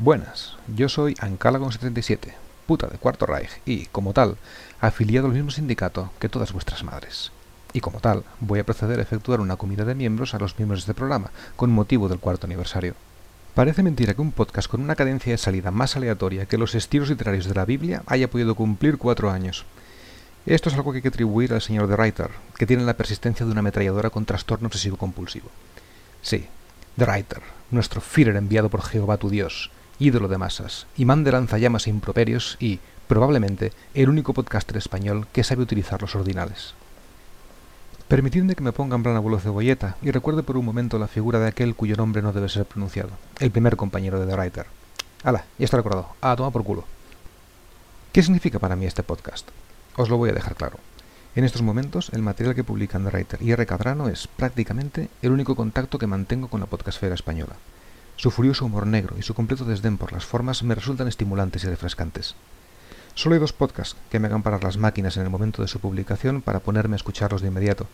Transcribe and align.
Buenas, 0.00 0.54
yo 0.76 0.88
soy 0.88 1.14
Ancalagon77, 1.14 2.32
puta 2.68 2.86
de 2.86 2.98
Cuarto 2.98 3.26
Reich 3.26 3.50
y, 3.66 3.86
como 3.86 4.12
tal, 4.12 4.36
afiliado 4.80 5.26
al 5.26 5.32
mismo 5.32 5.50
sindicato 5.50 6.12
que 6.20 6.28
todas 6.28 6.52
vuestras 6.52 6.84
madres. 6.84 7.32
Y 7.72 7.80
como 7.80 7.98
tal, 7.98 8.22
voy 8.38 8.60
a 8.60 8.64
proceder 8.64 9.00
a 9.00 9.02
efectuar 9.02 9.40
una 9.40 9.56
comida 9.56 9.84
de 9.84 9.96
miembros 9.96 10.34
a 10.34 10.38
los 10.38 10.56
miembros 10.56 10.82
de 10.82 10.92
este 10.92 10.94
programa, 10.94 11.32
con 11.56 11.72
motivo 11.72 12.08
del 12.08 12.20
cuarto 12.20 12.46
aniversario. 12.46 12.94
Parece 13.56 13.82
mentira 13.82 14.14
que 14.14 14.20
un 14.20 14.30
podcast 14.30 14.70
con 14.70 14.82
una 14.82 14.94
cadencia 14.94 15.32
de 15.32 15.38
salida 15.38 15.72
más 15.72 15.96
aleatoria 15.96 16.46
que 16.46 16.58
los 16.58 16.76
estilos 16.76 17.08
literarios 17.08 17.46
de 17.46 17.54
la 17.54 17.64
Biblia 17.64 18.04
haya 18.06 18.30
podido 18.30 18.54
cumplir 18.54 18.98
cuatro 18.98 19.32
años. 19.32 19.64
Esto 20.46 20.68
es 20.68 20.76
algo 20.76 20.92
que 20.92 20.98
hay 20.98 21.02
que 21.02 21.08
atribuir 21.08 21.52
al 21.52 21.60
señor 21.60 21.88
de 21.88 21.96
Reiter, 21.96 22.30
que 22.56 22.66
tiene 22.66 22.84
la 22.84 22.96
persistencia 22.96 23.44
de 23.44 23.50
una 23.50 23.60
ametralladora 23.60 24.10
con 24.10 24.26
trastorno 24.26 24.68
obsesivo-compulsivo. 24.68 25.50
Sí, 26.22 26.46
de 26.94 27.04
Reiter, 27.04 27.42
nuestro 27.72 28.00
Führer 28.00 28.36
enviado 28.36 28.68
por 28.68 28.82
Jehová 28.82 29.16
tu 29.16 29.28
Dios, 29.28 29.72
ídolo 29.98 30.28
de 30.28 30.38
masas, 30.38 30.86
imán 30.96 31.24
de 31.24 31.32
lanzallamas 31.32 31.86
e 31.86 31.90
improperios 31.90 32.56
y, 32.60 32.80
probablemente, 33.06 33.72
el 33.94 34.08
único 34.08 34.34
podcaster 34.34 34.76
español 34.76 35.26
que 35.32 35.44
sabe 35.44 35.62
utilizar 35.62 36.00
los 36.00 36.14
ordinales. 36.14 36.74
Permitidme 38.08 38.54
que 38.54 38.62
me 38.62 38.72
ponga 38.72 38.96
en 38.96 39.02
plan 39.02 39.16
abuelo 39.16 39.38
cebolleta 39.38 39.96
y 40.00 40.10
recuerde 40.10 40.42
por 40.42 40.56
un 40.56 40.64
momento 40.64 40.98
la 40.98 41.08
figura 41.08 41.38
de 41.38 41.48
aquel 41.48 41.74
cuyo 41.74 41.96
nombre 41.96 42.22
no 42.22 42.32
debe 42.32 42.48
ser 42.48 42.64
pronunciado, 42.64 43.10
el 43.38 43.50
primer 43.50 43.76
compañero 43.76 44.18
de 44.18 44.26
The 44.26 44.34
Writer. 44.34 44.66
¡Hala! 45.24 45.44
Ya 45.58 45.64
está 45.64 45.76
recordado. 45.76 46.08
Ah, 46.20 46.34
toma 46.36 46.50
por 46.50 46.64
culo. 46.64 46.84
¿Qué 48.12 48.22
significa 48.22 48.58
para 48.58 48.76
mí 48.76 48.86
este 48.86 49.02
podcast? 49.02 49.48
Os 49.96 50.08
lo 50.08 50.16
voy 50.16 50.30
a 50.30 50.32
dejar 50.32 50.54
claro. 50.54 50.78
En 51.34 51.44
estos 51.44 51.62
momentos, 51.62 52.10
el 52.14 52.22
material 52.22 52.54
que 52.54 52.64
publican 52.64 53.04
The 53.04 53.10
Writer 53.10 53.42
y 53.42 53.52
R. 53.52 53.66
Cadrano 53.66 54.08
es 54.08 54.26
prácticamente 54.26 55.10
el 55.20 55.32
único 55.32 55.54
contacto 55.54 55.98
que 55.98 56.06
mantengo 56.06 56.48
con 56.48 56.60
la 56.60 56.66
podcastfera 56.66 57.14
española. 57.14 57.56
Su 58.18 58.32
furioso 58.32 58.64
humor 58.64 58.84
negro 58.84 59.14
y 59.16 59.22
su 59.22 59.32
completo 59.32 59.64
desdén 59.64 59.96
por 59.96 60.12
las 60.12 60.26
formas 60.26 60.64
me 60.64 60.74
resultan 60.74 61.06
estimulantes 61.06 61.62
y 61.62 61.68
refrescantes. 61.68 62.34
Solo 63.14 63.36
hay 63.36 63.40
dos 63.40 63.52
podcasts 63.52 63.96
que 64.10 64.18
me 64.18 64.26
hagan 64.26 64.42
parar 64.42 64.64
las 64.64 64.76
máquinas 64.76 65.16
en 65.16 65.22
el 65.22 65.30
momento 65.30 65.62
de 65.62 65.68
su 65.68 65.78
publicación 65.78 66.42
para 66.42 66.58
ponerme 66.58 66.96
a 66.96 66.96
escucharlos 66.96 67.42
de 67.42 67.48
inmediato, 67.48 67.86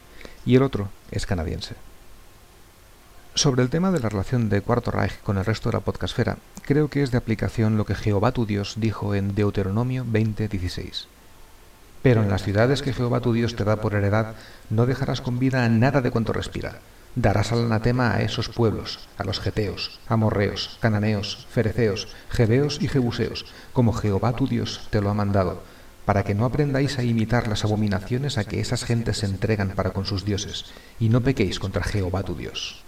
y 0.47 0.57
el 0.57 0.63
otro 0.63 0.89
es 1.11 1.27
canadiense. 1.27 1.75
Sobre 3.35 3.63
el 3.63 3.69
tema 3.69 3.91
de 3.91 4.01
la 4.01 4.09
relación 4.09 4.49
de 4.49 4.63
Cuarto 4.63 4.91
Reich 4.91 5.21
con 5.21 5.37
el 5.37 5.45
resto 5.45 5.69
de 5.69 5.75
la 5.75 5.85
podcastfera, 5.85 6.39
creo 6.63 6.89
que 6.89 7.03
es 7.03 7.11
de 7.11 7.19
aplicación 7.19 7.77
lo 7.77 7.85
que 7.85 7.95
Jehová 7.95 8.33
tu 8.33 8.47
Dios 8.47 8.77
dijo 8.79 9.15
en 9.15 9.35
Deuteronomio 9.35 10.07
20:16. 10.07 11.07
Pero 12.03 12.23
en 12.23 12.31
las 12.31 12.45
ciudades 12.45 12.81
que 12.81 12.95
Jehová 12.95 13.21
tu 13.21 13.35
Dios 13.35 13.57
te 13.57 13.65
da 13.65 13.77
por 13.77 13.95
heredad, 13.95 14.37
no 14.71 14.87
dejarás 14.87 15.21
con 15.21 15.39
vida 15.39 15.67
a 15.67 15.69
nada 15.69 16.01
de 16.01 16.11
cuanto 16.11 16.33
respira, 16.33 16.81
darás 17.17 17.53
al 17.53 17.65
anatema 17.67 18.15
a 18.15 18.23
esos 18.23 18.49
pueblos, 18.49 19.09
a 19.19 19.25
los 19.25 19.41
geteos, 19.41 20.01
amorreos, 20.09 20.79
cananeos, 20.81 21.47
fereceos, 21.51 22.09
jebeos 22.29 22.79
y 22.81 22.89
jebuseos, 22.89 23.47
como 23.73 23.93
Jehová 23.93 24.35
tu 24.35 24.47
Dios 24.47 24.89
te 24.91 25.01
lo 25.01 25.11
ha 25.11 25.15
mandado, 25.15 25.63
para 26.05 26.25
que 26.25 26.35
no 26.35 26.45
aprendáis 26.45 26.99
a 26.99 27.05
imitar 27.05 27.49
las 27.49 27.65
abominaciones 27.65 28.37
a 28.37 28.45
que 28.45 28.61
esas 28.61 28.85
gentes 28.85 29.19
se 29.19 29.27
entregan 29.27 29.71
para 29.71 29.91
con 29.91 30.07
sus 30.07 30.25
dioses, 30.25 30.67
y 30.99 31.09
no 31.09 31.21
pequéis 31.21 31.59
contra 31.59 31.85
Jehová 31.85 32.23
tu 32.25 32.35
Dios. 32.35 32.83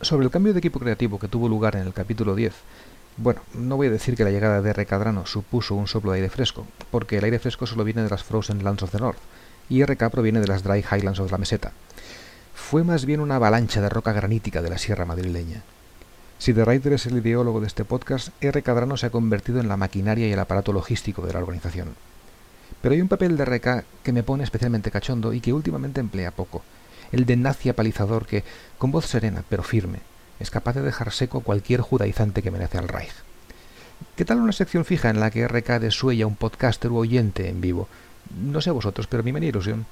Sobre 0.00 0.24
el 0.24 0.32
cambio 0.32 0.52
de 0.52 0.58
equipo 0.58 0.80
creativo 0.80 1.18
que 1.18 1.28
tuvo 1.28 1.48
lugar 1.48 1.76
en 1.76 1.86
el 1.86 1.92
capítulo 1.92 2.34
10, 2.34 2.52
bueno, 3.16 3.42
no 3.54 3.76
voy 3.76 3.86
a 3.86 3.90
decir 3.90 4.16
que 4.16 4.24
la 4.24 4.30
llegada 4.30 4.60
de 4.60 4.72
Recadrano 4.72 5.24
supuso 5.24 5.76
un 5.76 5.86
soplo 5.86 6.10
de 6.10 6.18
aire 6.18 6.30
fresco, 6.30 6.66
porque 6.90 7.18
el 7.18 7.24
aire 7.24 7.38
fresco 7.38 7.66
solo 7.66 7.84
viene 7.84 8.02
de 8.02 8.10
las 8.10 8.24
Frozen 8.24 8.64
Lands 8.64 8.82
of 8.82 8.90
the 8.90 8.98
North, 8.98 9.20
y 9.70 9.84
RK 9.84 10.10
proviene 10.10 10.40
de 10.40 10.48
las 10.48 10.64
Dry 10.64 10.84
Highlands 10.84 11.20
of 11.20 11.30
la 11.30 11.38
Meseta, 11.38 11.72
fue 12.54 12.84
más 12.84 13.04
bien 13.04 13.20
una 13.20 13.36
avalancha 13.36 13.80
de 13.80 13.88
roca 13.88 14.12
granítica 14.12 14.62
de 14.62 14.70
la 14.70 14.78
sierra 14.78 15.04
madrileña. 15.04 15.62
Si 16.38 16.54
The 16.54 16.64
Writer 16.64 16.92
es 16.94 17.06
el 17.06 17.18
ideólogo 17.18 17.60
de 17.60 17.66
este 17.66 17.84
podcast, 17.84 18.28
R. 18.40 18.62
Cadrano 18.62 18.96
se 18.96 19.06
ha 19.06 19.10
convertido 19.10 19.60
en 19.60 19.68
la 19.68 19.76
maquinaria 19.76 20.28
y 20.28 20.32
el 20.32 20.38
aparato 20.38 20.72
logístico 20.72 21.26
de 21.26 21.32
la 21.32 21.40
organización. 21.40 21.94
Pero 22.80 22.94
hay 22.94 23.00
un 23.00 23.08
papel 23.08 23.36
de 23.36 23.44
RK 23.44 23.84
que 24.02 24.12
me 24.12 24.22
pone 24.22 24.44
especialmente 24.44 24.90
cachondo 24.90 25.32
y 25.32 25.40
que 25.40 25.52
últimamente 25.52 26.00
emplea 26.00 26.30
poco, 26.30 26.62
el 27.12 27.26
de 27.26 27.36
nazi 27.36 27.68
apalizador 27.68 28.26
que, 28.26 28.44
con 28.78 28.90
voz 28.90 29.06
serena 29.06 29.44
pero 29.48 29.62
firme, 29.62 30.00
es 30.40 30.50
capaz 30.50 30.74
de 30.74 30.82
dejar 30.82 31.12
seco 31.12 31.40
cualquier 31.40 31.80
judaizante 31.80 32.42
que 32.42 32.50
merece 32.50 32.78
al 32.78 32.88
Reich. 32.88 33.12
¿Qué 34.16 34.24
tal 34.24 34.38
una 34.38 34.52
sección 34.52 34.84
fija 34.84 35.10
en 35.10 35.20
la 35.20 35.30
que 35.30 35.46
RK 35.46 35.80
desuella 35.80 36.26
un 36.26 36.36
podcaster 36.36 36.90
u 36.90 36.98
oyente 36.98 37.48
en 37.48 37.60
vivo? 37.60 37.88
No 38.38 38.60
sé 38.60 38.70
vosotros, 38.70 39.06
pero 39.06 39.20
a 39.22 39.24
mí 39.24 39.32
me 39.32 39.44
ilusión. 39.44 39.86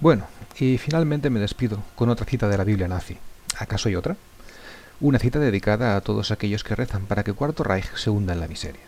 Bueno, 0.00 0.26
y 0.58 0.78
finalmente 0.78 1.30
me 1.30 1.40
despido 1.40 1.82
con 1.94 2.10
otra 2.10 2.26
cita 2.26 2.48
de 2.48 2.58
la 2.58 2.64
Biblia 2.64 2.88
nazi. 2.88 3.18
¿Acaso 3.58 3.88
hay 3.88 3.96
otra? 3.96 4.16
Una 5.00 5.18
cita 5.18 5.38
dedicada 5.38 5.96
a 5.96 6.00
todos 6.00 6.30
aquellos 6.30 6.64
que 6.64 6.74
rezan 6.74 7.06
para 7.06 7.24
que 7.24 7.32
Cuarto 7.32 7.64
Reich 7.64 7.94
se 7.96 8.10
hunda 8.10 8.32
en 8.32 8.40
la 8.40 8.48
miseria. 8.48 8.82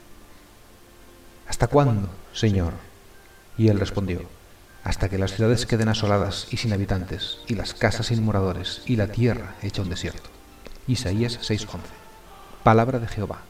¿Hasta 1.49 1.69
cuándo, 1.69 2.09
Señor? 2.33 2.73
Y 3.57 3.69
él 3.69 3.79
respondió, 3.79 4.23
hasta 4.85 5.09
que 5.09 5.19
las 5.19 5.33
ciudades 5.33 5.67
queden 5.67 5.89
asoladas 5.89 6.49
y 6.51 6.59
sin 6.59 6.73
habitantes, 6.73 7.39
y 7.47 7.55
las 7.55 7.75
casas 7.75 8.07
sin 8.07 8.23
moradores, 8.25 8.83
y 8.87 8.97
la 8.97 9.09
tierra 9.09 9.55
hecha 9.63 9.83
un 9.83 9.91
desierto. 9.91 10.29
Isaías 10.87 11.39
6:11. 11.43 11.81
Palabra 12.63 12.99
de 12.99 13.09
Jehová. 13.09 13.43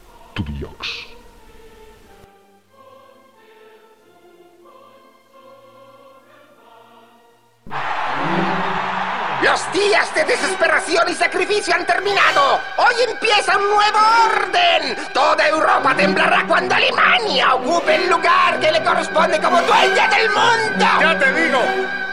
Días 9.77 10.13
de 10.15 10.23
desesperación 10.23 11.07
y 11.09 11.13
sacrificio 11.13 11.75
han 11.75 11.85
terminado. 11.85 12.59
Hoy 12.77 12.95
empieza 13.07 13.57
un 13.57 13.69
nuevo 13.69 13.99
orden. 14.25 14.97
Toda 15.13 15.47
Europa 15.47 15.93
temblará 15.95 16.45
cuando 16.47 16.75
Alemania 16.75 17.53
ocupe 17.55 17.95
el 17.95 18.09
lugar 18.09 18.59
que 18.59 18.71
le 18.71 18.83
corresponde 18.83 19.39
como 19.39 19.61
dueña 19.61 20.07
del 20.09 20.29
mundo. 20.29 20.85
Ya 20.99 21.19
te 21.19 21.31
digo. 21.33 22.06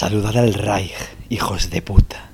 Saludad 0.00 0.34
al 0.38 0.54
Reich, 0.54 0.96
hijos 1.28 1.68
de 1.68 1.82
puta. 1.82 2.24